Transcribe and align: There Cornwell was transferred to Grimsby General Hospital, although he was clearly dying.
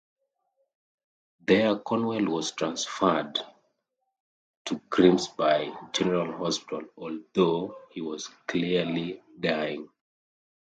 There 1.45 1.77
Cornwell 1.77 2.25
was 2.25 2.53
transferred 2.53 3.39
to 4.65 4.81
Grimsby 4.89 5.75
General 5.93 6.39
Hospital, 6.39 6.81
although 6.97 7.77
he 7.91 8.01
was 8.01 8.27
clearly 8.47 9.21
dying. 9.39 9.89